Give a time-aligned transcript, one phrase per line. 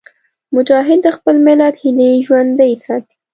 [0.55, 3.15] مجاهد د خپل ملت هیلې ژوندي ساتي.